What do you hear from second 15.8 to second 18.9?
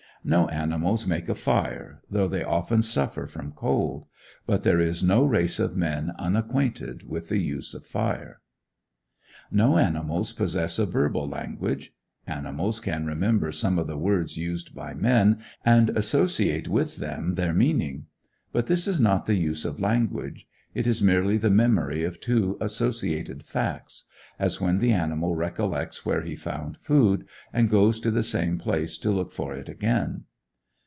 associate with them their meaning. But this